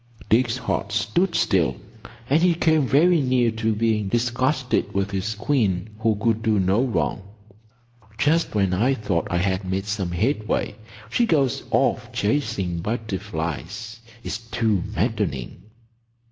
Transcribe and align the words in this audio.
Dick's 0.29 0.57
heart 0.57 0.91
stood 0.91 1.35
still, 1.35 1.75
and 2.27 2.41
he 2.41 2.55
came 2.55 2.87
very 2.87 3.21
near 3.21 3.51
to 3.51 3.75
being 3.75 4.07
disgusted 4.07 4.91
with 4.95 5.11
his 5.11 5.35
queen 5.35 5.91
who 5.99 6.15
could 6.15 6.41
do 6.41 6.59
no 6.59 6.83
wrong. 6.83 7.21
"Just 8.17 8.55
when 8.55 8.73
I 8.73 8.95
thought 8.95 9.27
I 9.29 9.37
had 9.37 9.63
made 9.63 9.85
some 9.85 10.09
headway, 10.09 10.73
she 11.11 11.27
goes 11.27 11.61
off 11.69 12.11
chasing 12.11 12.79
butterflies. 12.79 13.99
It's 14.23 14.39
too 14.39 14.81
maddening!" 14.95 15.61